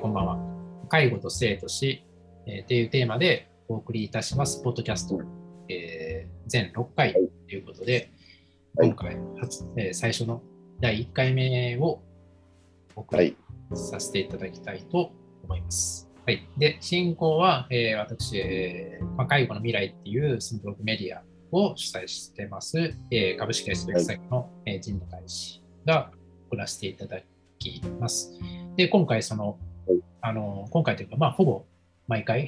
[0.00, 0.38] ーこんばんは。
[0.88, 2.02] 介護と生と死、
[2.46, 5.20] えーっていうテーマでお送りいたします、ポッドキャスト、
[5.68, 7.18] えー全6回と
[7.54, 8.10] いうことで、
[8.76, 10.42] はい今回初、えー最初の
[10.80, 12.00] 第1回目を
[12.96, 13.36] お送りはい。
[13.74, 15.12] させていただきたいと
[15.44, 16.08] 思います。
[16.26, 21.22] はい、で進行は、えー私、えーまあ、介護の未来っていうそのブログメディア
[21.52, 26.10] を主催してます、えー株式会社ベックサイクの、えー神野大使が
[26.48, 27.18] 送らせていただ
[27.58, 28.32] きます。
[28.76, 29.69] で、今回その、はい
[30.22, 31.64] あの今回というか、まあ、ほぼ
[32.08, 32.46] 毎回。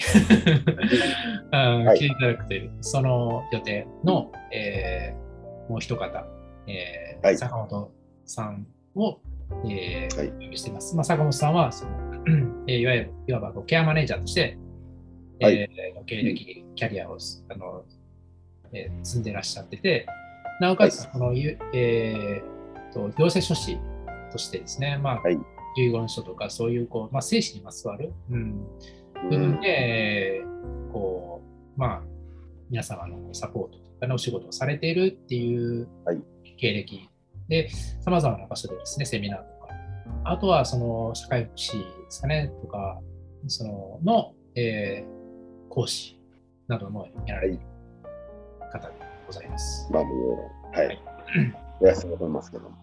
[1.53, 1.85] うん。
[1.87, 1.99] はい。
[1.99, 5.23] 来ていただくという、その予定の、えー
[5.71, 6.27] もう一方、
[6.67, 7.39] えーはい。
[7.39, 7.91] 坂本
[8.27, 9.21] さんを、
[9.65, 10.29] えーはい。
[10.29, 10.95] お呼びしています。
[10.97, 11.93] まあ、坂本さんはその、
[12.67, 14.59] えーいわゆるいわばケアマネージャーとして、
[15.41, 15.55] はい。
[15.55, 17.17] えー経歴、キャリアを
[17.49, 17.85] あの、
[18.73, 20.07] えー積んでいらっしゃってて、
[20.61, 23.79] なおかつ、はこの、ゆえーと行政書士
[24.33, 25.39] としてですね、まあはい
[25.77, 28.67] 遺言書とかそういうこう、まあ、生死にまつわる、うん、
[29.29, 30.43] 部分うんで、
[30.93, 31.43] こ
[31.77, 32.03] う、まあ、
[32.71, 36.21] 皆様のサポートとかのお仕事をされているっていうはい
[36.57, 37.09] 経歴
[37.49, 37.69] で、
[38.01, 39.75] さまざまな場所でですね、セミナーとか、
[40.25, 43.01] あとはその社会福祉ですかね、とか、
[43.49, 45.23] そのの、えー
[45.73, 46.21] 講師
[46.69, 47.65] などもやられている
[48.71, 48.95] 方で
[49.27, 49.89] ございます。
[49.91, 51.62] ははいい。
[51.83, 52.77] おやすみと思いますけども。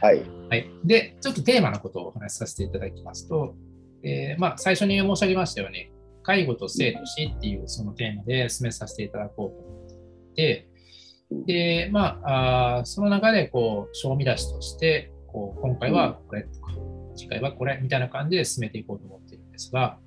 [0.00, 0.22] はい。
[0.50, 3.54] はい、で、ちょっとテーマのことをお話しさせていただきますと、
[4.02, 5.88] えーまあ、最初に申し上げましたように、
[6.24, 10.68] 介護と生と死っていうそのテーマで進めさせていただこうと思って
[11.32, 16.72] いて、で、まあ、あーその中で、こう、賞味出しとして、こう、今回はこれとか、
[17.14, 19.98] 次回はこれみたいな感じで進めていこうと思っているんですが、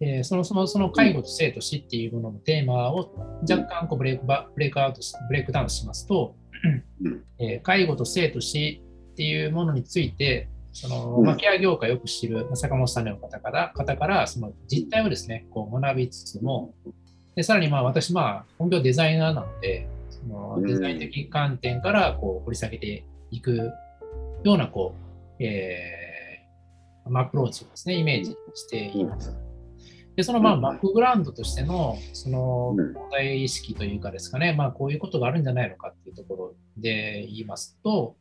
[0.00, 3.12] えーそもそもその介護と生と死っていうもののテーマを
[3.50, 6.47] 若干こうブレイクバブレイクアウトし、ブレイクダウンしますと、うん
[7.38, 11.26] えー介護と生と死っていうものについて、そのうん。
[11.26, 16.74] まあケア業界をよく知るまあ坂本さんの方から方からその実態をですね、こう学びつつも、
[17.34, 20.66] でさらにまあ私、まあ、本業デザイナーなので、そのうん。
[20.66, 23.72] デザイン的観点からこう掘り下げていく
[24.44, 24.94] ようなこ
[25.40, 29.34] う、えーまあアプローチをですね、イメージしています。
[30.18, 32.92] で、そのまあうんバックグラウンドとしてのそのうん。
[32.92, 38.16] 問題意識というかですかね、まあこういうことがあるんじゃないのかっていうところで言いますと、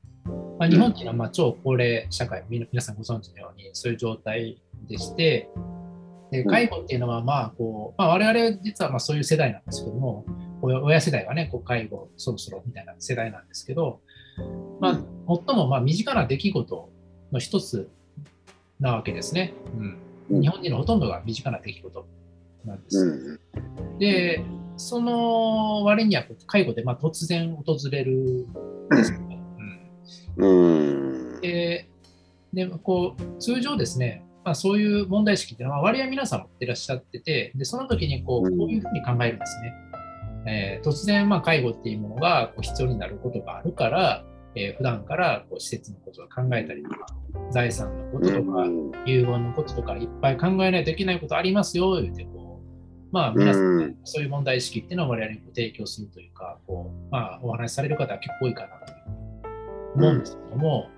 [0.60, 5.50] まあ、日本っていうのはまあ超高齢社会、皆さんご存知のようにそういう状態でして、
[6.30, 6.48] でうん。
[6.52, 10.24] 介護っていうのはまあこう、まあ、我々実はまあそういう世代なんですけども、
[10.62, 14.02] 親親世代はね、こう介護そろそろみたいな世代なんですけど、
[14.80, 15.02] まあ、
[15.48, 16.90] 最もまあ身近な出来事
[17.32, 17.90] の一つ
[18.80, 19.56] なわけですね。
[19.76, 22.08] うんうん日本人のほとんどが身近な出来事
[22.66, 23.00] なんです。
[23.00, 23.98] うん。
[24.00, 24.44] で、
[24.78, 29.40] その割には介護でまあ突然訪れるんですよね。
[30.38, 31.42] うんうん。
[31.42, 31.90] で
[32.54, 39.74] でこう通常ですね、まあ、そういう問題意識っていうのは割合皆さん持ってらっしゃってて、でその時にこううんこういうふうに考えるんですね。
[40.48, 44.24] えー突然、まあ、介護っていうものがこう必要になることがあるから、
[44.56, 47.08] えー普段からこう施設のことを考えたりとか、
[47.52, 58.98] 財産のこととか、うん遺言のこととかいっぱい考えないといけないことありますよ、言うてこう、まあ皆さんね、うんそういう問題意識っていうのを我々にこう提供するというか、こうまあ、お話しされる方は結構多いかなという
[59.96, 60.90] 思うんですけども、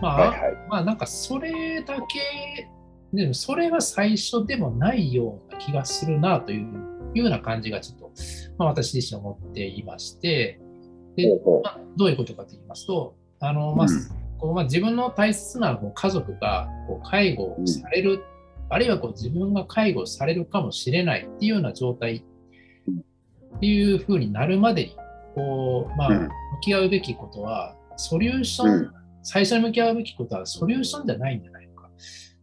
[0.00, 0.56] まあ、はいはい。
[0.68, 2.68] まあなんかそれだけ、
[3.12, 8.12] でもそれが最初でもないような気がするなというような感じがちょっと、
[8.58, 10.60] まあ、私自身思っていまして、
[11.16, 14.38] でまあ、どういうことかと言いますと、あのまあうん。
[14.38, 18.22] こうまあ、自分の大切なこう家族がこう介護をされる、
[18.68, 24.96] あるいはこう自分が介護されるかもしれないっていうような状態っていうふうになるまでに
[25.34, 26.20] こう、まあ、うん。
[26.22, 26.28] 向
[26.62, 28.90] き合うべきことは、ソリューション、うん。
[29.22, 31.90] 最初に向き合うべきことはソリューションじゃないんじゃないのか。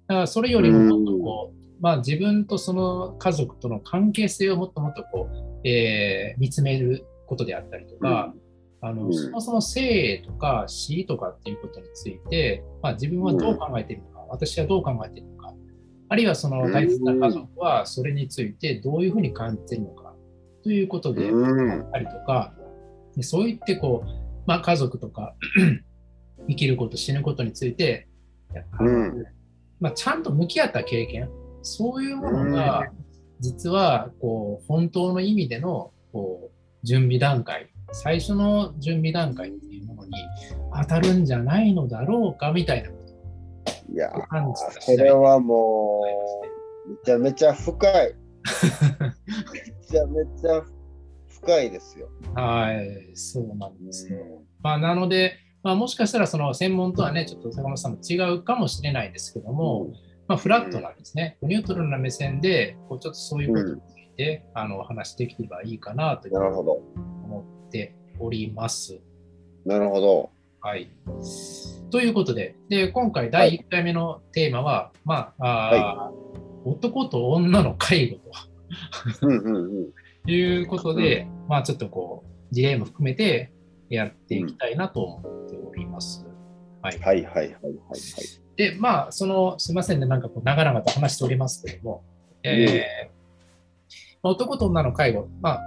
[0.07, 8.33] だからそれよりももっとこう、まあ、自分とその家族との関係性をもっともっとこう、えー見つめることであったりとか、
[8.81, 9.13] あのうん。
[9.13, 15.53] そもそも生とか死とかっていうことについて、まあ、自分はどう考えているのか、私はどう考えているのか、
[16.09, 20.13] あるいはその大切な家族はそれについてどういうふうに感じているのか
[20.63, 21.71] ということでうん。
[21.71, 22.53] あったりとか、
[23.15, 24.09] でそう言ってこう、
[24.45, 25.35] まあ、家族とか
[26.47, 28.07] 生きること、死ぬことについて、
[29.79, 31.29] まあ、ちゃんと向き合った経験、
[31.62, 32.88] そういうものが
[33.39, 40.13] 実はこう本当の意味でのこう準備段階、最初の準備段階っていうものに
[40.81, 44.12] 当たるんじゃないのだろうかみたいなこといや
[44.81, 46.01] それはも
[46.86, 48.16] う、めちゃめちゃ深い。
[49.54, 50.63] めちゃめちゃ
[51.28, 52.10] 深いですよ。
[52.36, 54.44] はい、そうなんですよ。
[54.62, 59.92] まあ、なので、まあ、もしかしたらその専門とはね、ちょっと坂本さんも違うかもしれないですけども、
[60.28, 61.38] まあ、フラットなんですね。
[61.42, 66.81] ニュートラルな目線で、こうちょっとそういうことについて、あの話できればいいかなというなるほど。
[67.69, 68.99] ております。
[69.65, 70.29] なるほど。
[70.61, 70.89] はい。
[71.91, 78.17] ということで、で今回第1回目のテーマは、まあ、あー男と女の介護
[79.21, 79.91] うんうんうん。
[80.25, 83.51] ということで、まあちょっとこう、事例も含めて
[83.89, 86.25] やっていきたいなと思っております。
[86.81, 86.99] はい。
[86.99, 88.57] はいはいはいはいはい。
[88.57, 92.03] で、まあ、その、すみませんね、なんかこう、長々と話しておりますけれども、
[92.43, 93.07] えー
[94.23, 95.61] まあ男と女の介護、まあ、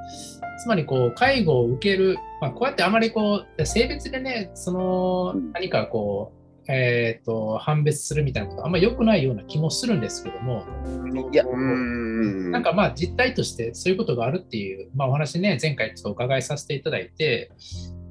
[0.61, 6.41] つまりこう、介護を受ける、まあ、こうやってあまりこう、性別でね、そのうん、何かこう、
[6.73, 10.67] えっ、と、判別するみたいなこと、あんまり良くないような気もするんですけども、
[11.33, 11.45] いや。
[11.45, 17.51] なんかまあ実態としてそういうことがあるっていう、まあ、お話ね、前回ちょっとお伺いさせていただいて、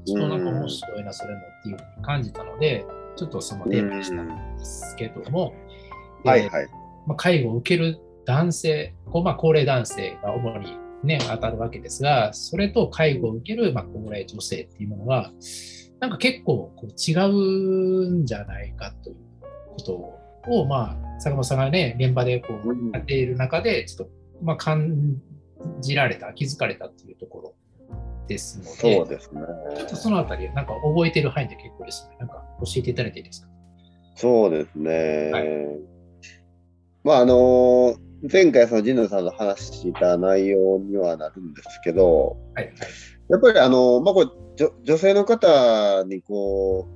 [0.06, 2.86] ちょっとなんか面白いな、それもっていうふうに感じたので、
[3.16, 5.54] ちょっとそのテーマにしたんですけども、
[6.26, 6.68] えーはいはい。
[7.06, 15.32] まあ、介護を受ける男性、こうまあ、高齢男性が主に、ね、当たるわけですが、それと介護を受ける、まあ、高齢女性っていうものは、
[16.00, 19.16] なんか結構こう違うんじゃないかという
[19.70, 19.82] こ
[20.46, 25.22] とを、まあ、坂本さんがね、現場でこううんやっている中で、ちょっと、まあ、感
[25.82, 27.54] じられた、気づかれたというところ
[28.28, 29.42] ですので、そうですね。
[29.76, 33.50] ちょっとそのあたり、なんか覚えている範囲で結構ですね、なんか教えていただいていいですか？
[34.16, 35.32] そうですね。
[35.32, 35.46] はい
[37.04, 37.96] まああの
[38.32, 42.76] 前回その神野さんの話した内容にはなるんですけど、はい、はい。
[43.30, 44.28] やっぱりあの、まあ、これ
[44.58, 46.88] 女女性の方にこ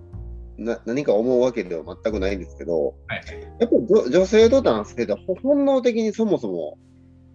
[0.58, 6.78] うな何か思うわけでは全くないんですけど、はいはいやっぱり女女性と男性で本能的にそもそも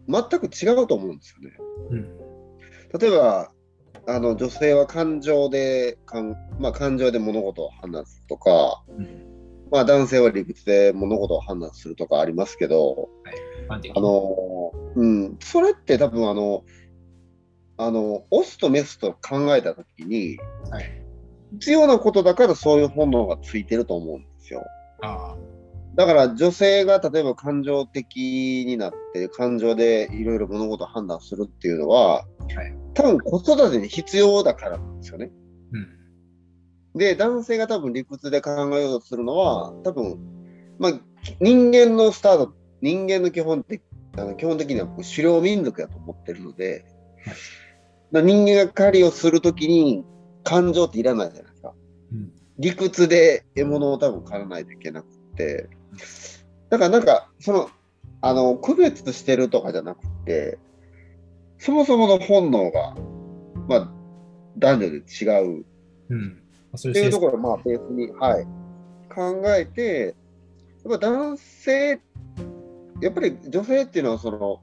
[0.08, 1.56] 全く違うと思うんですよね。
[1.90, 2.18] うん
[3.00, 3.52] 例えば
[4.06, 9.28] あの女性は感情でかん、まあ、感情で物事を話すとか、うん
[9.70, 16.64] まあ、男性は理屈で物事を判断するとかありますけど、一般的にあの、うん、それって多分あの、
[17.76, 20.38] あの、オスとメスと考えたときに、
[20.70, 21.02] はい、
[21.52, 24.64] 必要なことだからそういう本能がついてると思うんですよ。
[25.02, 25.36] あ。
[25.94, 32.24] だから女性が例えば感情的になって、感情でいろいろ物事を判断するっていうのは、はい。
[32.94, 35.30] 多分子育てに必要だからなんですよね。
[35.72, 36.98] うん。
[36.98, 40.18] で、男性が多分理屈で考えようとするのは、多分、
[40.78, 40.92] まあ、
[41.40, 43.82] 人間のスタート、人間の基本的
[44.16, 46.84] あの基本的には狩猟民族だと思ってるので、
[48.12, 48.24] はい。
[48.24, 50.04] 人間が狩りをするときに
[50.42, 51.74] 感情っていらないじゃないですか。
[52.12, 52.32] うん。
[52.58, 55.68] 理屈で獲物を多分狩らないといけなくて、
[56.70, 57.70] だからなんか、その、
[58.20, 60.58] あの、区別してるとかじゃなくて、
[61.58, 62.96] そもそもの本能が、
[63.68, 63.92] まあ、
[64.58, 65.64] 男女で違う。
[66.76, 68.44] っていうところをまあベースに、はい、
[69.14, 70.14] 考えて、
[70.84, 72.00] やっぱ男性、
[73.00, 74.60] やっぱり女性っていうのはその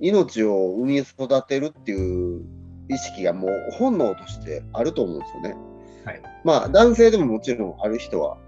[0.00, 2.42] 命を産み育てるっていう
[2.88, 5.56] 意識がもう本能としてあると思うんですよね。
[6.04, 6.22] はい。
[6.44, 8.38] まあ男性でももちろんある人は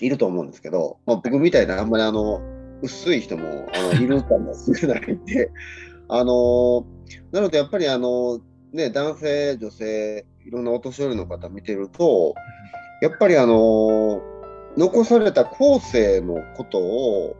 [0.00, 2.42] いると思うんですけど、まあ、僕みたいなあんまりあの
[2.82, 5.50] 薄い人もあのいるかもしれないんで、
[6.08, 6.86] あの
[7.32, 8.40] なのでやっぱりあの、
[8.72, 12.34] ね、男性、女性、いろんなお年寄りの方見てると、
[13.00, 14.20] やっぱりあの
[14.76, 17.36] 残された後世のことを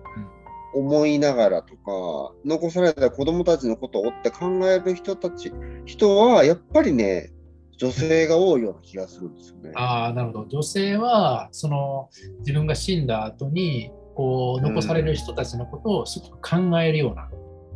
[0.75, 5.53] 思いながらとか、残された子供たちのことを追って考える人たち、
[5.85, 7.33] 人はやっぱりね、
[7.79, 9.73] 女性が多いような気がするんですよね。
[9.75, 10.47] ああ、なるほど。
[10.49, 12.09] 女性は、その、
[12.41, 17.29] 自分が死んだ後に、こう、残される人たちのことをすごく考えるような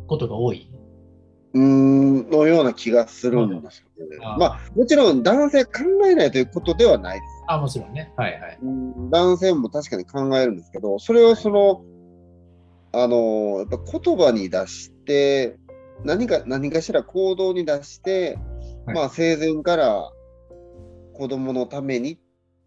[0.07, 0.71] ことが多い。
[1.53, 4.17] うーん、のような気がするんですよね。
[4.37, 5.71] まあ、もちろん男性考
[6.05, 7.43] えないということではないです。
[7.47, 8.13] あもちろんね。
[8.15, 8.59] はいはい。
[8.61, 11.81] うん男性も確かに考えるんですけど、それをその、
[12.91, 15.57] あの、やっぱ言葉に出して、
[16.03, 18.37] 何か、何かしら行動に出して、
[18.85, 18.95] はい。
[18.95, 20.11] まあ生前から
[21.13, 22.17] 子供のためにっ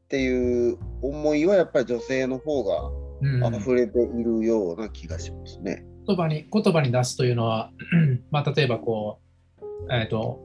[0.09, 2.91] ていう思いはやっぱり女性の方が
[3.23, 5.85] うん、溢れているような気がしますね。
[6.07, 7.71] 言葉に言葉に出すというのは、
[8.33, 9.21] まあ、例えばこ
[9.61, 10.41] う、えーと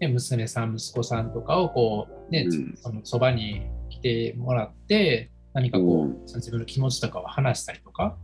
[0.00, 2.74] ね、娘さん、息子さんとかをこう、ねうん。
[2.76, 6.22] そのそばに来てもらって、何かこう、うん。
[6.26, 8.18] 自分の気持ちとかを話したりとか、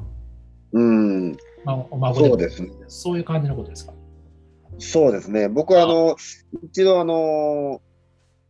[0.76, 2.70] うん、まあ、お孫そうですね。
[2.88, 3.94] そういう感じのことですか？
[4.78, 5.48] そうですね。
[5.48, 6.16] 僕はあの、
[6.62, 7.80] 一度あの、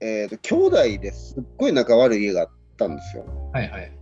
[0.00, 3.25] えっ、と、兄弟ですっごい仲悪い家があったんですよ。
[3.52, 3.92] はいはい。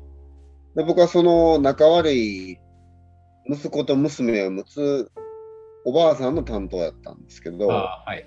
[0.74, 2.58] で僕はその仲悪い
[3.48, 5.12] 息子と娘を持つ
[5.84, 8.26] おばあさんの担当やったんですけど、はい。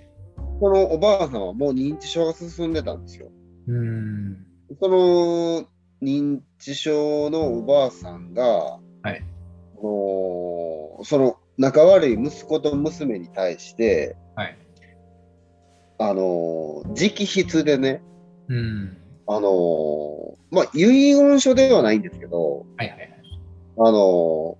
[0.60, 3.32] このおばあさんはもう認知症が進んでたんですよ。
[3.68, 4.46] うーん。
[4.80, 5.66] その
[6.04, 8.80] 認知症のおばあさんが、は
[9.12, 9.24] い
[9.84, 14.58] のその仲悪い息子と娘に対して、はい。
[16.00, 18.04] あの直筆でね、
[18.48, 18.98] うん。
[19.28, 23.12] あのまあ、遺言書ではないんですけど、はいはいはい。
[23.80, 24.58] あの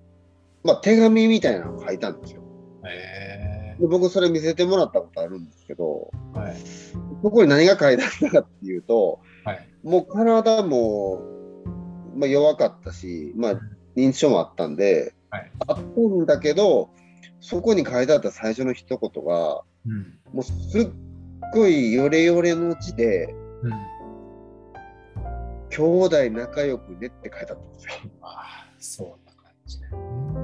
[0.64, 2.42] まあ、手紙みたいなのを書いたんですよ。
[2.86, 6.56] えで僕それ見せてもらったことあるんですけど、ー、はい。
[7.22, 9.68] ここに何が書いてあったかっていうと、はい。
[9.84, 11.22] もう体も、
[12.14, 13.60] まあ、弱かったし、まあ、
[13.98, 16.90] 認知症もあったんで、はいあったんだけど、
[17.40, 20.18] そこに書いてあった最初の一言が、うん。
[20.32, 20.90] もうすっ
[21.52, 23.72] ごいヨレヨレの字で、うん。
[25.70, 27.92] 兄弟仲良くねって書いてあったんですよ。
[28.22, 29.88] ああ、そんな感じね。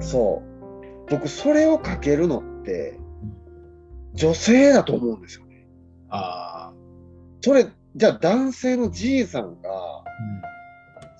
[0.01, 1.09] そう。
[1.09, 2.99] 僕、それを書けるのって、
[4.13, 5.67] 女性だと思うんですよね。
[6.09, 6.73] ああ、
[7.41, 10.54] それ、じゃあ男性のじいさんが、うん。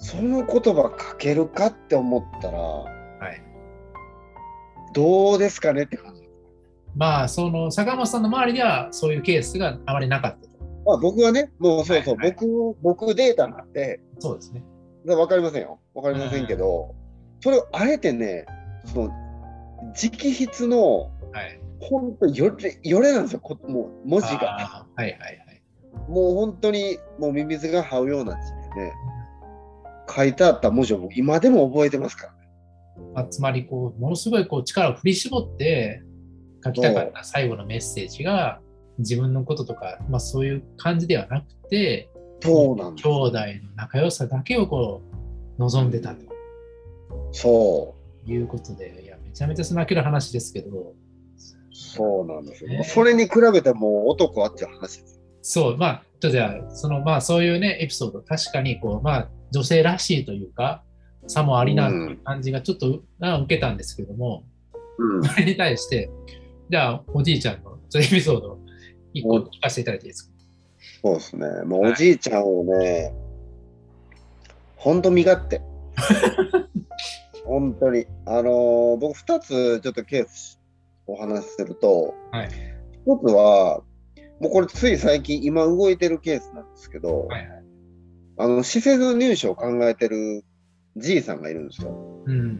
[0.05, 2.85] その言葉書けるかって思ったら、は
[3.31, 3.41] い。
[4.93, 6.21] どうですかねって感じ。
[6.95, 10.63] まあ、その坂本さんの周りではそういうケースがあまりなかったと。
[10.85, 14.63] まあ、僕はね、もうそうそう、はいはい僕、僕データなんで、そうですね。
[15.07, 15.79] わかりませんよ。
[15.95, 16.93] わかりませんけど、
[17.41, 18.45] それをあえてね、
[18.85, 19.09] その、
[19.95, 21.59] 直筆の、はい。
[21.79, 24.85] 本当よれ、よれなんですよ、こもう文字が。
[24.95, 25.41] はいはいはい。
[26.07, 28.93] もう本当に、もうミミズが這うような字でね、
[30.09, 32.37] 書いてあった文字を僕今でも覚えてますからね。
[33.13, 36.03] まあ、つまりこう、ものすごいこう力を振り絞って
[36.63, 38.61] 書きたかった最後のメッセージが
[38.97, 42.09] 自分のこととか、まあ、そういう感じではなくて、
[42.41, 43.07] そうなん兄。
[43.07, 43.41] 弟の
[43.75, 45.01] 仲良さだけをこ
[45.57, 46.25] う望んでたと
[47.31, 47.95] そ
[48.25, 50.95] いうことで、いや、めちゃめちゃ泣ける話ですけど、う。
[51.71, 52.69] そうなんですよ。
[52.69, 55.21] ねそれに比べてもう男はっていう話です。
[55.41, 60.83] そう、まあ、ちょっとじゃあ、その、まあ、そういうね、エピソード、確かに、こう、まあ、女性らしいというか、
[61.27, 61.91] さもありな
[62.23, 64.43] 感じがちょっと、あ受けたんですけども、
[64.97, 65.23] うん。
[65.23, 66.09] それに対して、
[66.69, 68.59] じゃあ、おじいちゃんの、エピソードを
[69.13, 70.35] 一個聞かせていただいていいですか？
[71.03, 71.47] そうですね。
[71.65, 73.13] もうおじいちゃんをね、
[74.77, 75.61] ほんと身勝手。
[77.45, 78.05] 本当に。
[78.25, 80.59] あのー僕2つちょっとケース
[81.07, 82.49] お話しすると、はい
[83.07, 83.81] 1つは、
[84.39, 87.63] もうこれつい最近今動いてるケースなんですけど、はいはい。
[88.37, 90.43] あの、施設入所を考えてる
[90.97, 92.23] じいさんがいるんですよ。
[92.25, 92.59] うん。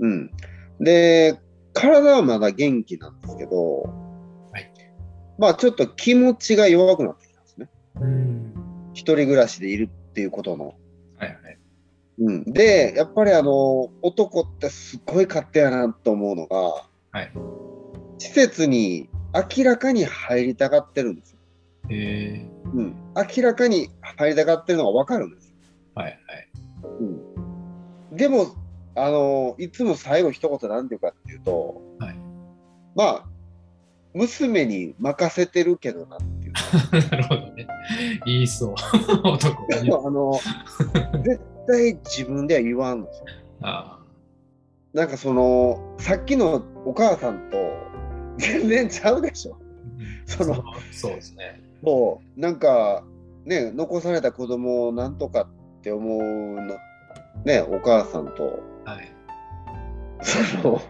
[0.00, 0.30] うん。
[0.78, 1.38] で、
[1.72, 4.70] 体はまだ元気なんですけど、はい
[5.38, 7.70] まあちょっと気持ちが弱くなってきたんですね。
[8.00, 8.54] うん。
[8.92, 10.74] 一人暮らしでいるっていうことの。
[11.16, 11.58] はいはい。
[12.18, 16.58] うん、で、やっぱりあの、男ってすっごい勝手やなと思うのが、
[17.12, 17.32] はい。
[18.18, 21.38] 施設に明らかに入りたがってるんですよ。
[21.90, 22.94] えうん。
[23.36, 25.54] 明らかに入りたがってるのがわかるんですよ。
[25.96, 26.48] ー、はいはい。
[28.10, 28.16] うん。
[28.16, 28.54] でも、
[28.96, 32.16] あの、いつも最後一言なんていうかっていうと、はい
[32.94, 33.24] まあ、
[34.14, 36.52] 娘に任せてるけどなっていう。
[37.10, 37.68] なるほどね。
[38.26, 38.74] 言いそう。
[39.24, 40.38] 男がでもあの、
[41.22, 43.24] 絶対自分では言わんんですよ。
[43.62, 43.98] あ
[44.92, 47.56] なんかその、さっきのお母さんと
[48.40, 49.58] 全然ちゃうでしょ。
[50.26, 50.54] ーその。
[50.54, 51.60] そうそうですね。
[51.82, 53.04] もう、なんか、
[53.44, 56.76] ね、残された子供をなんとかって思うの、
[57.44, 59.12] ね、お母さんと、はい。
[60.22, 60.82] その、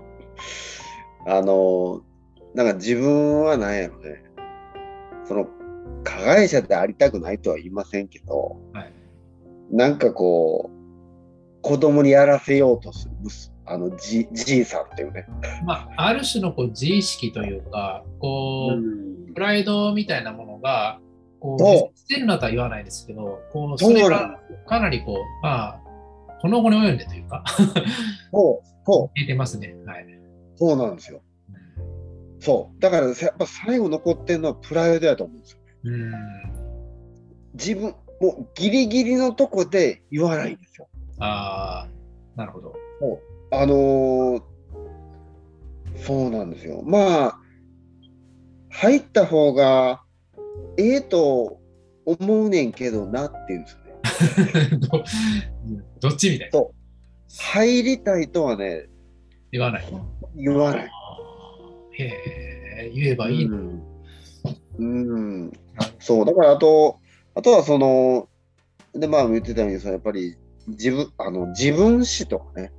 [1.26, 2.02] あの、
[2.54, 4.24] なんか自分はなんやろね、
[5.24, 5.46] その、
[6.02, 8.92] 加害者でありたくないとは言いませんけど、はい。
[9.70, 13.14] なんかこう、子供にやらせようとする
[13.70, 15.26] あのじ、じいさんっていうね。
[15.64, 21.00] まあ、ある種のこう自意識というか、こう、プライドみたいなものが、
[21.38, 25.80] こう、捨てるなとは言わないですけど、こう、それがかなりこう、まあ、
[26.40, 27.44] この後に及んでというか、
[28.32, 29.76] そう、そう、聞いてますね。
[29.86, 30.06] はい。
[30.56, 31.22] そうなんですよ。
[32.40, 32.80] そう。
[32.80, 35.58] だからさ、やっぱ最後残ってるのはプライドやと思うんですよ。
[35.84, 36.12] うん。
[37.54, 40.88] 自分、もうギリギリのとこで言わないんですよ。
[41.18, 41.88] ああ、
[42.36, 42.74] なるほど。
[43.52, 44.50] あのー
[45.96, 46.82] そうなんですよ。
[46.82, 47.40] まあ、
[48.70, 50.02] 入った方が
[50.78, 51.60] ええと
[52.06, 54.78] 思うねんけどなっていうんですよね。
[54.80, 55.04] ど
[56.00, 56.64] どっちみたいな。
[57.38, 58.86] 入りたいとはね、
[59.52, 59.84] 言わない。
[60.34, 60.90] 言わない。
[61.92, 62.04] へ
[62.86, 63.56] え、言えばいいの。
[63.58, 63.82] うん。
[64.78, 64.84] う
[65.46, 65.52] ん。
[65.98, 66.98] そう、だからあと、
[67.34, 68.28] あとはその、
[68.94, 70.36] で、まあ言ってたように、やっぱり
[70.68, 72.72] 自分、あの、自分史とかね、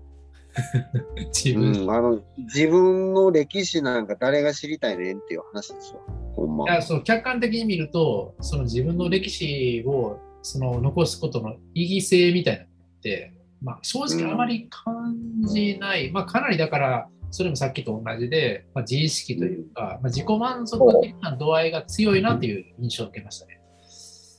[1.34, 6.02] 自分、うん、あの、自分の歴史なんか誰が知りたいねんっていう話ですよ。
[6.36, 6.76] ほんまい。
[6.76, 23.62] やその客観的に見ると、その自分の歴史をその残すことの意義性みたいなものって、まあ、正直あまり感じない、まあ、かなりだから、それもさっきと同じで、まあ、自意識というか、まあ、自己満足的な度合いが強いなという印象を受けましたね。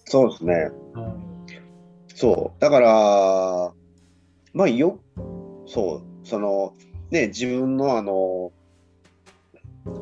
[0.05, 0.71] そうですね。
[0.95, 1.33] うん
[2.23, 2.61] そう。
[2.61, 3.73] だから、
[4.53, 5.01] まあよ、
[5.67, 6.75] そう、その、
[7.11, 8.53] ね、自分のあの、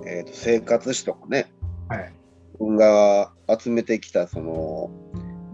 [0.07, 1.51] えーと生活史とかね、
[1.89, 2.13] はい、
[2.53, 4.91] 自分が集めてきたその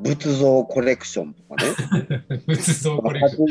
[0.01, 2.25] 仏像コレクションとかね。
[2.47, 3.47] 仏像コレクション。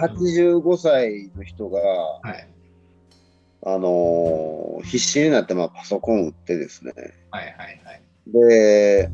[0.00, 2.48] 80 85歳の人が、はい、
[3.64, 6.92] あのー必死になってまあパソコン売ってですね。
[7.30, 8.02] はい、はい、はい。
[8.26, 9.10] で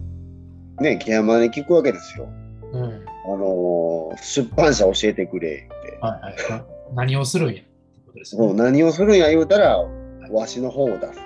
[0.80, 2.28] ね木山に聞くわけですよ、
[2.72, 6.60] うん、はい、あのー出版社教えてくれってはい。
[6.60, 7.70] な何をするんやって
[8.06, 8.62] ことですもうね。
[8.64, 9.78] 何をするんや言うたら
[10.30, 11.16] わしの方を出すと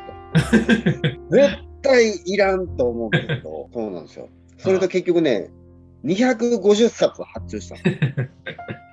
[1.30, 1.48] 絶
[1.82, 5.50] 対いらんと思うけど そうなんですよそれと結局ね
[6.04, 8.26] 250冊発注したの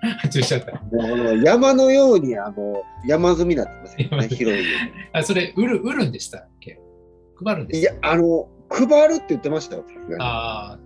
[0.19, 0.74] 発注しちゃった。
[0.91, 4.63] もう山のようにあの山積みになってますよね、広い
[5.13, 6.79] あ、それ、売る、売るんでしたっけ？
[7.43, 7.81] 配るんで家。
[7.81, 9.86] いや、あの、配るって言ってましたよ、
[10.19, 10.79] ああ。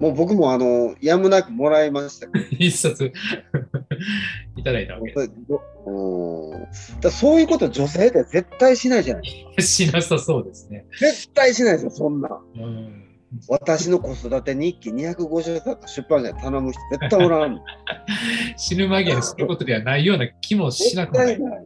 [0.00, 3.12] もう僕もあの、やむなくもらいました 一冊
[4.56, 9.84] いただいたわけこれどうんだそういうこと女性って絶対しないじゃないです。
[9.86, 10.86] しなさそうですね。
[10.98, 12.40] 絶対しないですよ、そんな。
[12.56, 13.08] うん
[13.48, 17.62] 私の子育て日記250冊出版社に頼む人絶対おらん。
[18.56, 21.40] 死ぬ間際にすることではないような気もしなくもない。
[21.40, 21.64] ない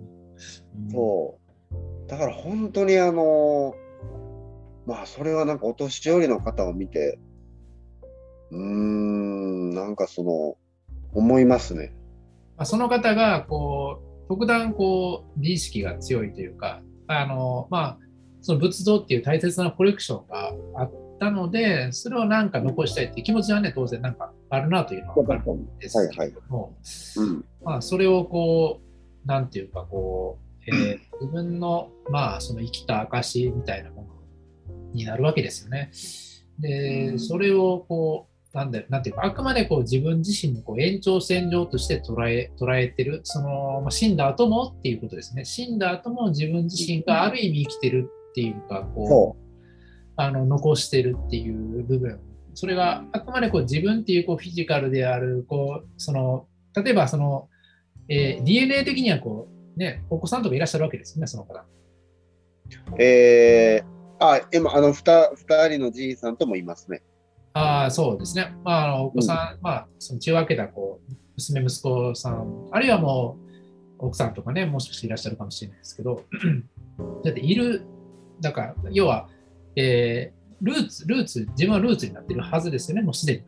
[0.78, 2.09] うんそう。
[2.09, 3.75] だから本当にあの、
[4.87, 7.18] まあそれはなんかお年寄りの方を見て、
[8.56, 10.56] うーん、なんかその、
[11.12, 11.92] 思いますね。
[12.56, 17.98] まあ、その方がこう特段こう美意識が強いというかあの、まあ、
[18.42, 26.76] その仏像っていう大切なコレクションがあったのでそれをなんか残したいっていう気持ちはね当然なんかあるなというのは分かるんですけれども、
[27.16, 27.44] うん。
[27.62, 28.80] まあ、それをこ
[29.25, 35.90] うなんていうかこう、えー自分のまあその生きた証みたいなものになるわけですよね。
[36.58, 49.36] でそれをこうなんだなんていうかあくまでこう自分自身のこう延長線上として捉え捉えてるその、まあ、死んだ後もっていうことですね死んだ後も自分自身がある意味生きてるっていうかこうそ
[50.16, 52.19] あの残してるっていう部分
[52.54, 57.49] それがあくまでこう自分っていうこうフィジカルであるこうその例えばその、
[58.08, 63.02] えー DNA 的にはこうねお子さんとかいらっしゃるわけですよねその方う。
[63.02, 67.02] えー、あ、今、あの、ふた二人のじいさんともいますね。
[67.56, 73.38] ああそうですねまああのお子さん、まあその血を分けたこう娘息子さんあるいはも
[73.99, 76.23] う奥さんとかねもしかしていらっしゃるかもしれないですけど
[77.25, 77.82] だっている
[78.40, 79.28] だから要は、
[79.76, 83.42] えールーツルーツ自分はルーツになってるはずですよねもうすでに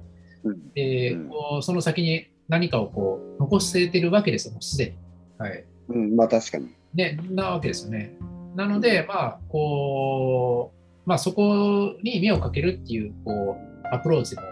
[0.45, 0.59] うん。
[0.77, 4.93] えーうんこうその先に何かをこう残せてるわけですよ、もうすでに。
[5.39, 5.65] はい。
[5.89, 6.69] うん、まあ確かに。
[6.95, 8.17] ね、なわけですよね。
[8.57, 14.43] なので、まあ、こう、まあ、そこに目をかけるっていう、こう、アプローチも、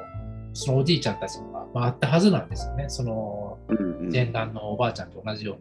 [0.52, 2.86] そのおじいちゃんたちには、まあ、あったはずなんですよね。
[2.88, 5.58] その、うんうん前段のおばあちゃんと同じよ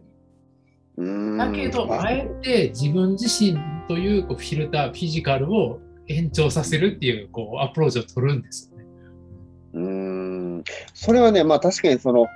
[0.96, 1.36] うに。
[1.36, 3.58] だけど、まあえて自分自身
[3.88, 8.84] というこうフィルター、フィジカルを延長させるっていうこうアプローチを取るんですよね。
[9.74, 9.82] うー
[10.60, 12.26] んそれはね、まあ確かにその、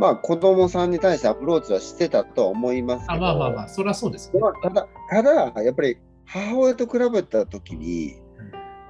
[0.00, 4.40] まあ子供さんに対してアプローチはしてたとは思いますけあど、まあまあまあ、それはそうですよね。
[4.40, 8.16] まあただ、ただ、やっぱり母親と比べたときに、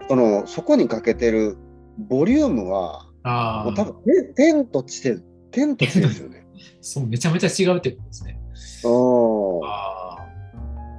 [0.08, 1.58] その、そこにかけてる
[1.98, 5.18] ボリュームは、ああ、もう多分、て天と地で、
[5.50, 6.46] 天と地ですよね。
[6.80, 8.40] そう、めちゃめちゃ違うってことですね。
[8.84, 10.16] うんあ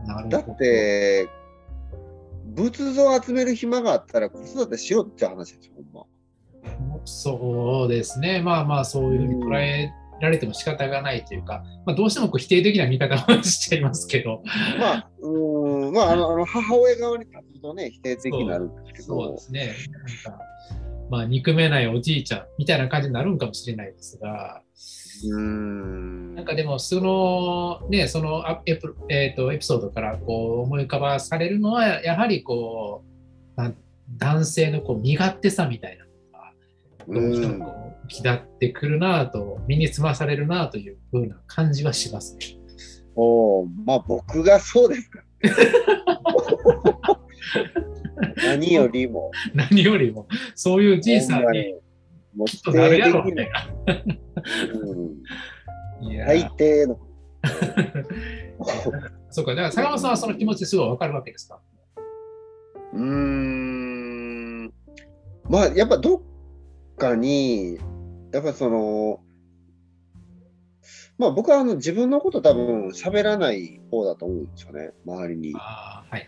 [0.06, 0.38] あ、なるほど。
[0.38, 1.30] だって、
[2.46, 6.06] 仏像集める暇があったら子育てしろって話ですよ、ほんま。
[7.06, 8.42] そうですね。
[8.42, 14.44] まあまあ、そういうふうに捉えられても仕方がないというか、まあ、どうしてもこう否定的な見方をしちゃいますけど、
[14.78, 19.76] まあ、うーん、まあ、あの、あの母親側に立つとね、否定的になるんですけどそうで、すね。
[20.26, 20.44] なんか、
[21.10, 24.62] まあ、憎めないおじいちゃんみたいな感じになるんかもしれないですが、
[25.32, 26.36] うーん。
[26.36, 33.04] なんかでも、その、ね、そのあエプ,、えー、とエピソードからこう思い浮かばされるのは、やはりこ
[33.58, 33.62] う、
[34.18, 36.12] 男性のこう身勝手さみたいなの
[37.22, 37.72] が、どうしてもこ
[38.04, 42.46] う浮き立ってくるなぁと、身につまされるなぁというふうな感じはしますね。
[43.16, 45.26] おーまあ、僕がそうですから。
[48.38, 51.76] 何よりも、何よりも、そういうじいさんに
[52.36, 53.68] もっとなる定やろみたいな。
[56.02, 57.00] うん、いや最低の。
[59.32, 61.62] そうか、だから坂本さんはその気持ちすごいわかるわけですか？
[62.94, 64.66] うーん
[65.48, 66.22] まあやっぱどっ
[66.98, 67.78] かに
[68.34, 69.22] やっぱその
[71.18, 75.54] まあ僕はあの自分のこと多分喋らない方だと思うんですよね、周りに。
[75.56, 76.28] ああ、はい。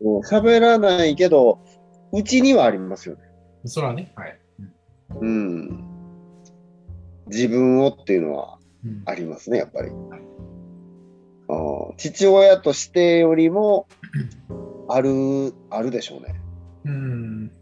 [0.00, 1.60] 喋らないけど、
[2.12, 3.22] うちにはありますよね。
[3.64, 4.38] それはね、はい。
[5.20, 5.84] うん。
[7.26, 9.90] 自分をっていうのはうんありますね、やっぱり。
[11.50, 13.86] あー父親としてよりも、
[14.88, 16.40] ある、あるでしょうね。
[16.84, 17.52] うん、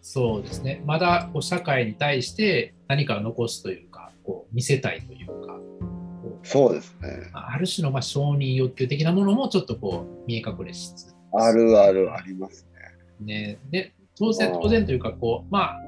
[0.00, 0.82] そうですね。
[0.86, 5.58] まだこう社会に対して何かを残すというか、こう見せたいというか、
[6.22, 7.08] こそうですね。
[7.08, 12.66] うある種のまあ承認欲求的なものもちょっとこう見え隠れしつつあるあるあります
[13.20, 13.52] ね。
[13.52, 13.58] ね。
[13.70, 15.80] で、当然当然というか、こう、まあ、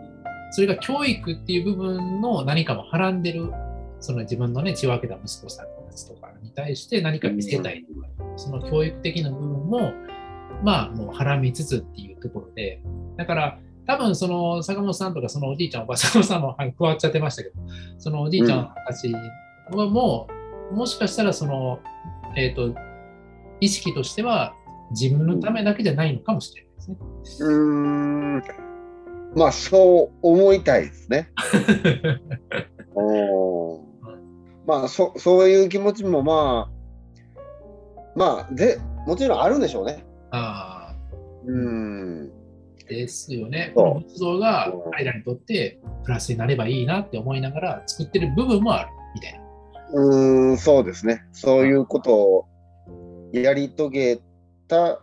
[0.52, 3.52] それが教育っていう部分の何かもはらんでる、
[4.00, 9.92] その自分のね、血を分けた息子さんたちとかに対して何か見せたいとか、その教育的な部分も、
[10.64, 12.82] まあ、もうはらみつつっていうところで、
[13.16, 17.54] だから、多分その坂本さんとかそのおじいちゃん、おばさんさんもはい 加わっちゃってましたけど、
[17.98, 19.12] そのおじいちゃんたち
[19.72, 20.28] はも
[20.70, 21.80] う、もしかしたらその、
[22.36, 22.74] えっ、と、
[23.60, 24.54] 意識としては
[24.90, 26.96] 自分のためだけじゃないのかもしれないですね。
[27.40, 28.42] うーん。
[29.36, 31.30] まあ、そう思いたいですね。
[32.94, 33.80] おー
[34.66, 36.80] まあそ、そういう気持ちもまあ、
[38.16, 40.04] まあ、で、もちろんあるんでしょうね。
[40.30, 40.96] ああ、
[41.46, 42.30] うん。
[42.88, 43.72] ですよね。
[43.74, 49.40] この仏像がうん彼らにとってプラスになればいいなって思いながら作ってる部分もあるみたいな。
[49.92, 51.24] うーん、そうですね。
[51.32, 52.48] そういうことを
[53.32, 54.20] やり遂げ
[54.70, 55.02] た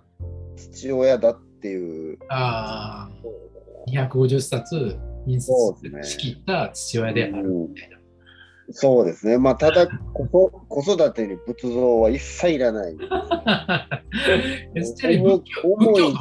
[0.56, 2.18] 父親だっていう。
[2.30, 5.54] ああ、250冊印刷
[6.04, 7.98] しきった父親であるみたいな。
[8.72, 9.38] そうですね。
[9.38, 12.98] まあ、ただこそ、 子育てに仏像は一切いらない。
[15.64, 16.14] 重い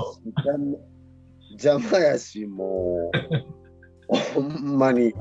[1.52, 3.10] 邪魔やし、も
[4.12, 5.12] う、ほんまに。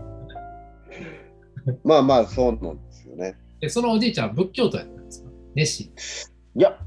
[1.83, 3.35] まあまあ、そうなんですよね。
[3.59, 5.91] でそのおじいちゃんは仏教徒やったんですか熱心。
[6.57, 6.79] いや、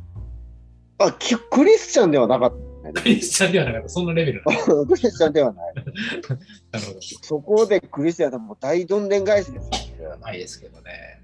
[0.99, 2.93] あキクリスチャンではなかったね。
[2.93, 5.75] クリスチャンではなかった、そんなレベル クリスチャンではない。
[6.73, 7.01] なるほど。
[7.01, 10.17] そこでクリスチャンでもう大どんでん返しですよ。
[10.19, 11.23] ないですけどね。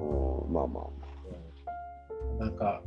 [0.00, 1.06] うん、まあまあ。
[2.38, 2.82] なんか、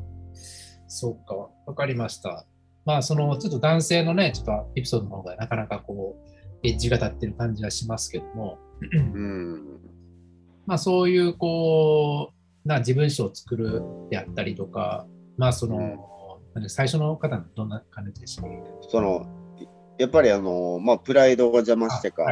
[0.87, 2.45] そうか、わかりました。
[2.85, 6.29] まあ、その、ちょっと男性のね、ちょっとエピソードの方がなかなかこう、
[6.63, 9.79] エッジが立ってる感じはしますけども、うん。
[10.65, 12.33] まあ、そういう、こ
[12.65, 16.09] う、な自分史を作るであったりとか、まあ、その、
[16.67, 18.43] 最初の方のどんな感じでした
[18.89, 19.25] その、
[19.97, 22.25] やっぱりあの、まあ、プライドが邪魔してか、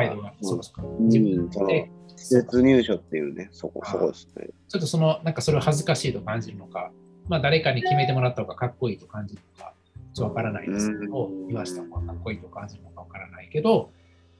[0.99, 4.47] 自分そので、施設入所っていうね、そこ、そこですね。
[4.67, 6.91] ちょっとその、なんかそれを恥ずかしいと感じるのか、
[7.27, 9.73] まあ、誰かに決めてもらった方がかっこいいと感じるのか、
[10.13, 11.47] ちょっとわからないですけどう、ん。
[11.47, 13.91] 言わした方がかっこいいと感じるのかわからないけど、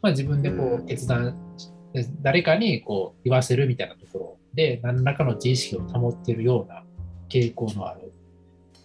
[0.02, 0.86] まあ、自分でこううん。
[0.86, 6.84] 決断して、誰かにこう言わせるみたいなところで、何らかの自意識を保っているような
[7.30, 8.14] 傾向のある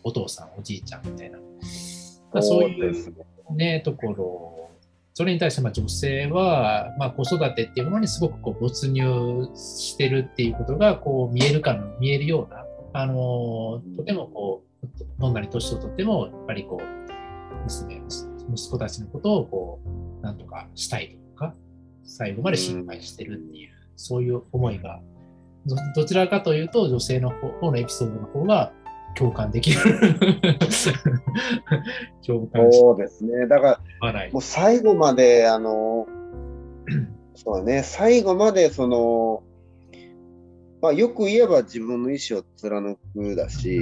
[0.03, 3.75] お父さん、おじいちゃんみたいな、まあ、そういうね。
[3.75, 4.71] ね、ところ、
[5.15, 18.03] それに対してまあ女性は、まあ、子育てっていうものにすごくこう没入してるっていうことがこう見えるかの見えるような、あのーとてもこう、どんなに年をとっても、やっぱりこう、娘、
[18.51, 19.81] 息子たちのことをこ
[20.21, 21.55] う、なんとかしたいとか、
[22.05, 25.01] 最後まで心配してるっていう、そういう思いが、
[25.67, 28.73] どどちらかというと、女性の方方のエピソードの方が
[29.15, 29.79] 共感できる。
[32.27, 33.47] 共感しそうですね。
[33.47, 36.07] だから、もう最後まで、あの、
[37.35, 39.43] そうだね、最後まで、その、
[40.81, 43.81] まあ、よく言えば自分の意思を貫くだし、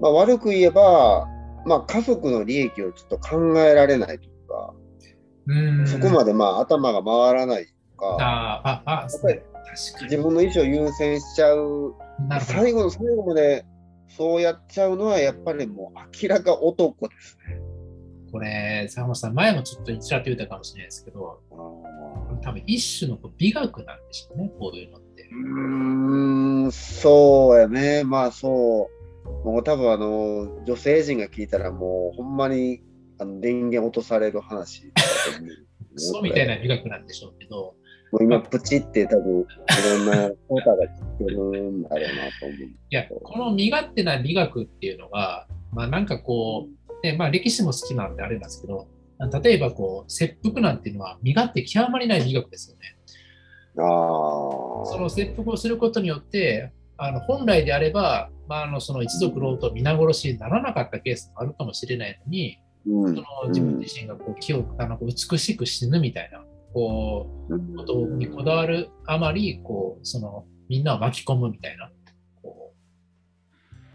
[0.00, 1.26] まあ、悪く言えば、
[1.66, 4.72] まあ、家族の利益をちょっと考えられないとか、
[5.48, 9.40] うんそこまでまあ頭が回らないとか、ああ、あ、あ、ぱり
[10.02, 11.94] 自分の意思を優先しちゃう。
[12.40, 13.64] 最後の最後まで
[14.08, 17.60] そうやっちゃうのは、やっぱりもう明らか男ですね。
[18.32, 21.40] これ、坂本さん、前もちょっと一らと言ったかもしれないですけど、
[22.42, 25.28] 多分一種の美学なんでしょうね、こういうのって。
[25.30, 28.04] うーん、そうやね。
[28.04, 29.46] まあそう。
[29.46, 32.82] もう多分あの、女性陣が聞いたらもうほんまに
[33.18, 35.50] あの電源落とされる話だと思う。
[35.94, 37.74] クソみたいな美学なんでしょうけど、
[38.12, 39.44] もう今プチって多分い
[39.96, 42.08] ろんなコータが聞けるんだろうな
[42.40, 42.58] と思う。
[42.58, 48.88] いや、この身勝手な美学っていうのが、まあなんかこう、ね、まあ歴史も好きなんであれなんですけど、
[49.42, 52.96] 例えばこう、切腹なんていうのは身勝手極まりない美学ですよね。
[53.78, 54.86] ああ。
[54.86, 66.40] その切腹をすることによって、あの本来であれば、まあ、あのその一族老と皆殺しにならなかったケースもあるかもしれないのに、うんその自分自身がこう気をあの美しく死ぬみたいな
[66.76, 71.90] こううことにこだわるあまりこうそのみんなを巻き込むみたいな、
[72.42, 72.74] こ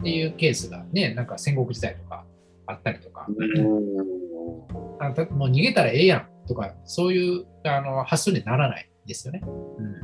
[0.00, 2.24] っていうケースがね、なんか戦国時代とか
[2.66, 3.28] あったりとか、
[4.98, 9.42] あたもう逃げたらええやんとか、そういうあの発想にならないんですよね。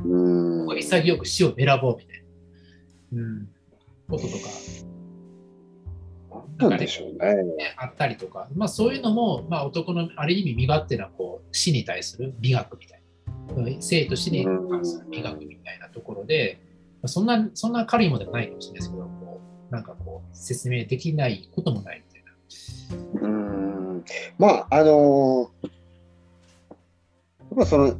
[0.05, 2.23] うん、潔く死を選ぼうみたい
[3.11, 3.49] な、うん、
[4.09, 4.49] こととか。
[6.59, 7.73] なんでしょうね。
[7.77, 13.01] あったりとか、まあ、そういうのも、まあ、男のある意味身勝手なこう死に対する美学みたい
[13.55, 16.59] な、生と死に関する美学みたいなところで、
[17.01, 23.27] まあ、そんなそんな軽いものではないかもしれないですけど、こうなんかこう説明できないこともないみたいな。
[23.27, 24.03] うん。
[24.37, 25.69] まあ、あのー、や
[27.55, 27.95] っぱその、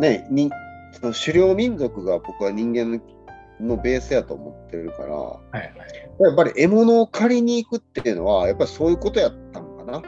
[0.00, 0.50] ね、に
[0.92, 3.02] その狩猟民族が僕は人間
[3.60, 10.02] のベースやと思ってるから、はいはい、やっぱり獲物を借りに行くっていうのは、やっぱりそういうことやったのかな？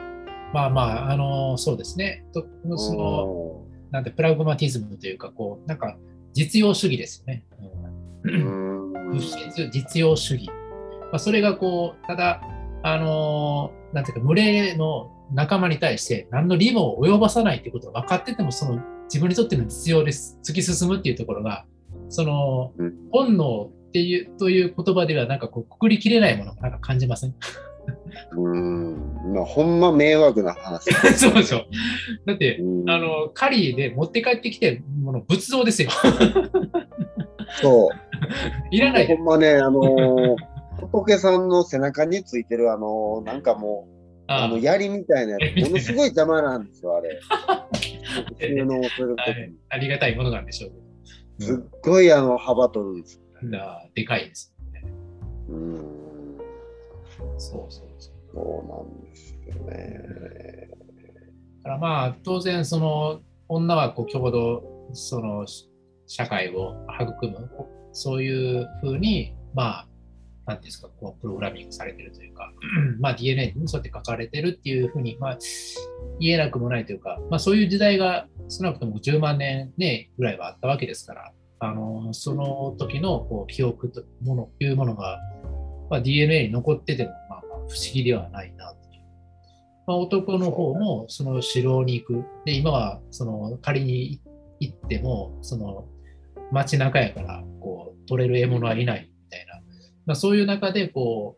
[0.53, 2.25] まあまあ、あのー、そうですね。
[2.33, 2.45] と
[2.77, 5.97] そのなんてプラグマティズムというか、こう、なんか
[6.33, 7.45] 実用主義ですよね。
[8.23, 10.47] うん、物質実用主義。
[10.47, 10.53] ま
[11.13, 12.41] あ、それがこう、ただ、
[12.83, 20.39] あのー、なんていうか、群れの仲間に対して何の利も及ばさないということが分かってても、その自分にとっての実用です。
[20.43, 21.65] 突き進むっていうところが、
[22.09, 22.73] その、
[23.11, 27.35] 本能っていうという言葉ではなんかこうくくりきれないものがなんか感じません？
[28.37, 30.93] うん、まあ、ほんま迷惑な話。
[31.17, 31.65] そうでしょ。
[32.25, 35.89] だって、あの、狩りで持って帰ってきてもの仏像ですよ。
[37.61, 37.89] そう。
[38.71, 39.07] いらない。
[39.07, 40.35] ほんまね、あのー、
[40.91, 47.19] 仏さんの背中についてる、あのー、なんかもう、あの槍みたいなやつ、ものすごい邪魔なんですよ、あれ。
[48.39, 49.27] 収納するとき
[49.69, 53.59] ありがたいものなんでしょうすっごいあの幅取るんです、ね。
[53.95, 54.83] でかいですね。
[55.49, 56.37] うん。
[57.37, 58.21] そうそうそう。
[58.33, 60.69] そうなんですよね。
[61.63, 65.45] だからまあ、当然、その、女はこう共同、その、
[66.07, 67.49] 社会を育む、
[67.93, 69.87] そういうふうに、まあ、
[70.45, 72.51] なんていうんですか、こうプログラミングされてるというか、
[72.99, 75.37] まあ、DNA にそうやって書かれてるっていうふうに、まあ、
[76.19, 85.19] 言えなくもないというか、まあ、そういう時代が少なくとも10万年、ね、ぐらいはあったわけですから、あのその時のこう記憶とものいうものが、
[85.89, 89.03] まあ、DNA に残ってても、まあ、不思議ではないなという。
[89.87, 92.25] まあ、男の方もその城に行く。
[92.45, 94.21] で今はその仮に
[94.59, 95.87] 行ってもその
[96.51, 99.61] 街中やからこう取れる獲物はいないみたいな
[100.05, 101.37] まあ、そういう中でこ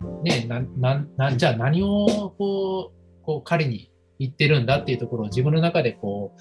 [0.00, 6.40] う、ね、ななじゃあ何をこうこう彼に言ってるんだっていうところを自分の中でこう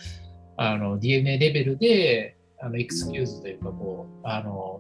[0.58, 4.80] あの DNA レベルであのエクスキューズというかこうあの、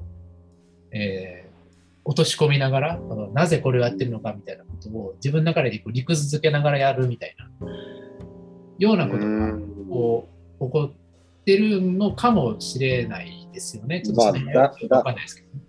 [0.91, 2.99] えー、落とし込みながら
[3.33, 7.67] なぜこれをやってるのかみたいなことを自分の中でこう理屈づけながらやるみたいな
[8.79, 9.51] ようなことが
[9.89, 14.01] こう起こってるのかもしれないですよね。
[14.01, 14.33] ちょっとそわ
[15.03, 15.63] かんないですけどね。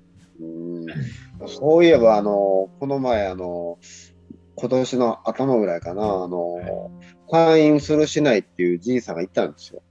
[1.47, 3.79] そういえば、あの、この前、あの、
[4.57, 6.91] 今年の頭ぐらいかな、あの、
[7.29, 9.83] 退院するしないっていうじいさんがいたんですよ。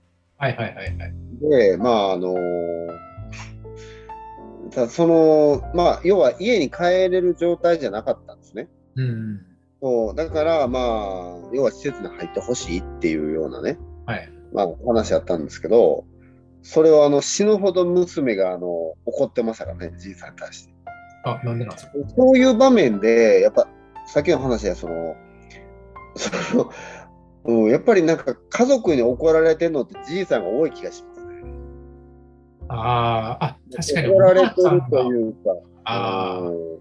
[0.44, 1.14] はいはいはいはい。
[1.40, 2.34] で、まあ、あの、
[4.70, 8.68] たその、まあ、要は家に帰れる状態じゃなかったんですね。
[8.96, 9.40] うん。
[9.80, 10.82] そうだから、まあ、
[11.54, 14.28] 要は施設に入ってほしいっていうようなね、はい。
[14.52, 16.04] まあ、話あったんですけど、
[16.62, 18.66] それをあの死ぬほど娘があの
[19.06, 20.74] 怒ってましたからね、じいさんに対して。
[21.24, 21.92] あ、なんでなんですか？
[22.16, 23.66] そういう場面で、やっぱ、
[24.06, 25.16] さっきの話で、その、
[26.16, 26.70] その、
[27.44, 31.42] うん、やっぱりなんか家族に怒られてるのってじいさんが多い気がしますね。
[32.68, 34.08] ああ、あ、確かに。
[34.08, 35.38] 怒られてるというか。
[35.84, 36.78] ああ、うん、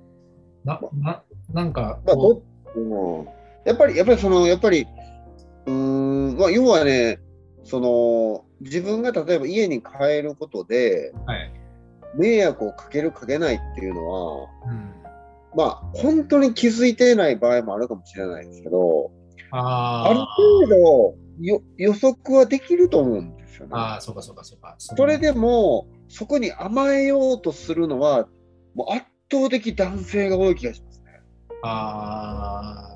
[0.64, 1.24] な、な、
[1.54, 2.42] なんか、まあど
[2.76, 3.28] うん、
[3.66, 4.88] やっぱり、やっぱりその、やっぱり、
[5.66, 7.20] うん、まあ、要はね、
[7.64, 11.52] その、自分が例えば家に帰ることで、はい、
[12.16, 14.94] 迷惑をかけるかけないっていうのは、うん、
[15.56, 19.12] まあ本当に気づいてない場合もあるかもしれないですけど
[19.56, 20.20] あある
[20.68, 21.16] 程度
[21.78, 23.72] 予測はできると思うんですよね。
[23.76, 28.28] あそうかそうかそうかそれでもそこに甘えようとするのは
[28.74, 31.22] もう圧倒的男性が多い気がしますね。
[31.62, 32.90] あ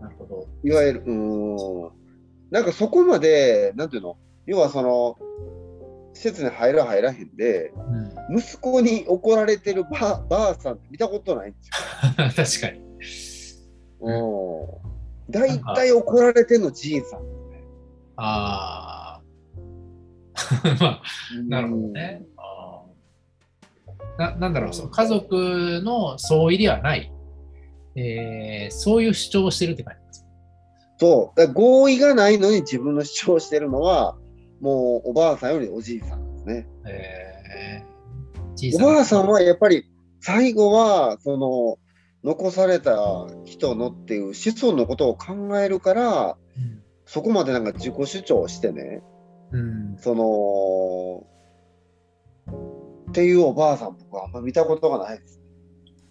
[0.00, 0.48] あなるほど。
[0.64, 1.90] いわゆるうん
[2.50, 4.16] なんかそこまでなんていうの？
[4.46, 5.18] 要はその
[6.14, 7.72] 施設に入ら入らへんで、
[8.30, 12.60] うん、息子に怒られてるばばあさんって見たことないんですよ。
[12.60, 12.80] 確かに。
[14.00, 14.89] うん。
[15.30, 17.64] 大体怒られてんのじいさん、ね。
[18.16, 19.20] ああ。
[20.80, 21.02] まあ、
[21.46, 22.22] なるほどね。
[24.18, 27.10] ななんだろう、その家族の相違ではない、
[27.96, 30.26] えー、そういう主張をしてるって感じですか？
[30.98, 34.18] そう合意がないのに自分の主張してるのは
[34.60, 36.68] もうおばあさんよりおじいさんですね。
[36.86, 39.90] えー、おばあさんはやっぱり
[40.20, 41.78] 最後はその
[42.24, 49.02] 残された人のっていう子孫のことを考えるからうんそこまでなんか自己主張してね
[49.50, 51.26] うんその
[53.10, 55.40] っていうおばあさん僕はあんま見たことがないです。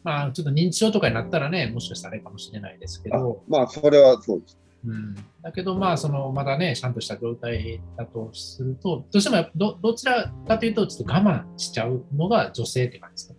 [0.04, 4.58] まあ、ちょっと認知症とかになったらね、もしかしたらあれかもしれないですけど、まあそれはそうです。
[4.86, 13.39] うん、だけど、まあ、そのまだね、ちゃんとした状態だとすると、どうしてもどどちらかというと、ちょっと我慢しちゃうのが女性って感じです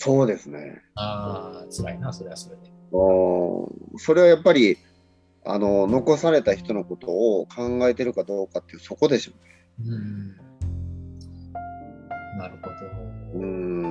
[0.00, 0.80] そうですね。
[0.94, 2.62] ああ、辛いな、それはそれで。
[2.92, 4.78] うんそれはやっぱり
[5.44, 9.32] あの残された人のことを考えてるかどうかっていうそこでしょ
[9.86, 10.36] うん。
[12.38, 13.38] なるほど。
[13.38, 13.42] う。
[13.42, 13.82] うん。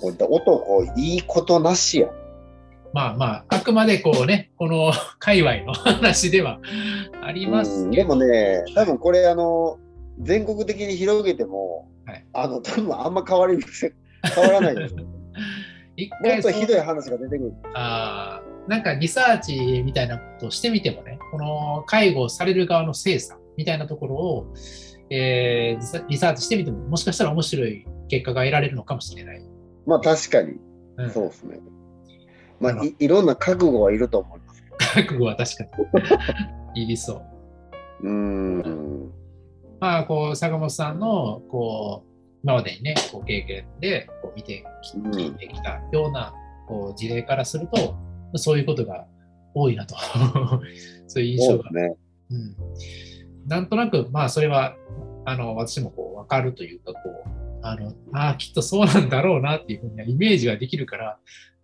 [0.00, 2.08] こういった男いいことなしや。
[2.92, 6.60] まあまあ、あくまでこうね、この界隈の話では
[7.22, 9.78] ありますうんでけど、もね、多分これあの
[10.20, 13.94] 全国的に広げても、はいあの多分あんま変わりません。
[14.34, 14.94] 変わらないです。
[15.40, 15.46] も
[15.96, 17.52] 一っ回ひどい話が出てくる。
[17.74, 24.54] あーなんかリサーチみたいなことをしてみてもね、この介護される側の精査みたいなところを、
[25.10, 29.42] えーリサーチしてみても、もしかしたら面白い結果が得られるのかもしれない。
[29.86, 30.54] まあ確かに、
[30.98, 31.58] うんそうですね。
[32.60, 34.62] まなあいいろんな覚悟はいると思います。
[34.94, 35.64] 覚悟は確か
[36.74, 37.22] にいりそ
[38.02, 38.06] う。
[38.06, 39.10] うーん。
[39.80, 42.09] まあ、こう、坂本さんの、こう、
[42.42, 46.32] 今までにね、こう経験でこう見てき聞いてきたような、
[46.66, 47.96] こう事例からすると、
[48.36, 49.06] そういうことが
[49.54, 49.96] 多いなと。
[51.06, 51.96] そういう印象がね。
[52.30, 52.56] うん、
[53.46, 54.76] なんとなく、まあ、それは、
[55.24, 57.28] あの、私もこう、わかるというか、こう、
[57.62, 61.18] あの、あ、きっとそうなんだろうなっていうふうなイメージができるから、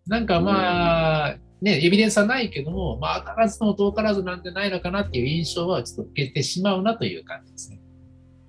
[0.07, 7.81] なんかまあ、ね、エビデンスはないけども、まあ、当からずとも遠からずなんてないのかなっていう印象はちょっと受けてしまうなという感じですね。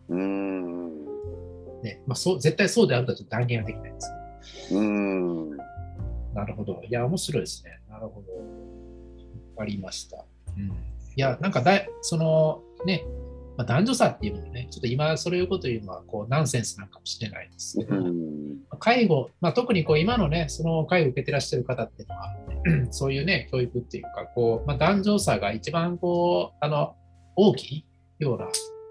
[0.09, 1.06] うん。
[1.81, 4.11] うねまあ、そう絶対そうであるとはちょっと断言はできないんです
[4.69, 4.81] けど。
[6.33, 6.83] なるほど。
[6.87, 7.79] いや、面白いですね。
[7.89, 8.31] なるほど。
[8.33, 8.39] わ
[9.57, 10.23] かりました。
[10.55, 10.65] うん。
[10.65, 10.73] い
[11.15, 13.03] や、なんかだい、その、ね、
[13.57, 18.59] まあ、男女差っていうのもね、ちょっと今、それいうこと言うのは、こう、ナンセンスなんかもしれないですけど、うん。
[18.79, 22.35] 介護、まあ、特にこう今のね、その介護を受けてらっしゃる方っていうのは、
[22.91, 26.95] そういうね、教育っていうか、こう、まあ、男女差が一番こう、あの、
[27.35, 27.85] 大きい
[28.19, 28.47] ような、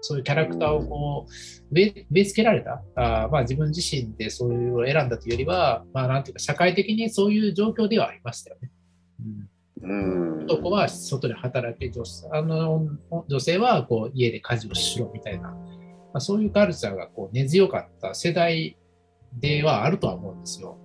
[0.07, 1.31] そういうキャラクターをこう、
[1.73, 8.71] 植え付けられた、あーまあ、自分自身でそういうのを選んだというよりは、まあ、なんていうか、社会的にそういう状況ではありましたよね。
[9.19, 9.49] うん
[9.81, 10.43] うん。
[10.45, 12.87] 男は外で働け女あの
[13.27, 15.57] 女性はこう家で家事をしろみたいな、ま
[16.15, 18.75] あ、そういうカルチャーがこう根強かった世代
[19.33, 20.77] ではあるとは思うんですよ。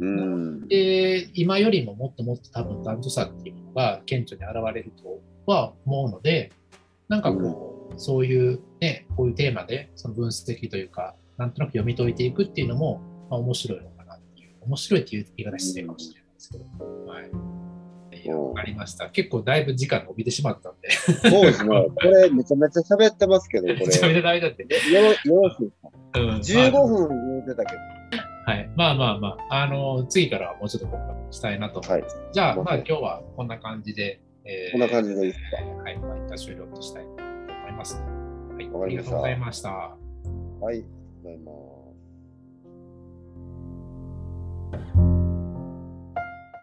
[0.00, 0.68] うん。
[0.68, 6.50] で今よりももっともっと多分男女差っていうのが顕著に現れるとは思うので
[7.08, 16.64] なんかこう、そういうねこういうテーマでその分析というかなんとなく読み解いていくっていうのも、まあ、面白いのかなっていう面白いっていう言い方失礼かもしれないですけど。
[17.06, 17.30] はい
[18.24, 19.08] いやわかりました。
[19.10, 20.90] 結構だいぶ時間伸びてしまったんで。
[20.90, 21.68] そうですね。
[21.68, 23.76] これめちゃめちゃ喋ってますけど、これ。
[23.76, 24.62] めちゃめちゃ大事だって。
[24.64, 24.68] よ
[25.00, 25.90] ろよろしいですか？
[26.18, 27.80] うん、?15 分言うてたけど。
[28.46, 28.70] はい。
[28.74, 32.16] まあまあまあ、あの、次からはもうちょっと僕はしたいなと思います。
[32.16, 32.26] はい。
[32.32, 35.82] じゃあ、まあまあ今日はこんな感じで、えーこんな感じでいいですか？
[35.84, 35.98] はい。
[35.98, 37.04] まあ、一旦終了としたい
[37.76, 37.96] ます。
[37.96, 38.70] はい。
[38.84, 39.70] ありがとうございました。
[39.70, 40.84] はい。
[41.22, 41.52] ございま
[45.12, 45.15] す。